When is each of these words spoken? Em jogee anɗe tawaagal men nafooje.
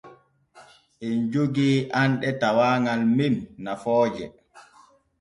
Em 1.05 1.17
jogee 1.31 1.77
anɗe 1.99 2.29
tawaagal 2.41 3.01
men 3.17 3.35
nafooje. 3.63 4.25